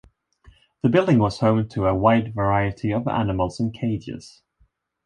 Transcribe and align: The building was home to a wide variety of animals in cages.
The 0.81 0.89
building 0.89 1.19
was 1.19 1.37
home 1.41 1.69
to 1.69 1.85
a 1.85 1.93
wide 1.93 2.33
variety 2.33 2.91
of 2.91 3.07
animals 3.07 3.59
in 3.59 3.69
cages. 3.71 4.41